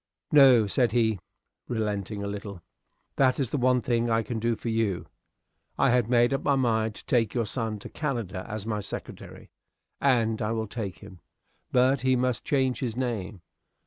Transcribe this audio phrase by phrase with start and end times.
[0.31, 1.19] "No," said he,
[1.67, 2.63] relenting a little,
[3.17, 5.05] "that is the one thing I can do for you.
[5.77, 9.51] I had made up my mind to take your son to Canada as my secretary,
[9.99, 11.19] and I will take him.
[11.71, 13.43] But he must change his name.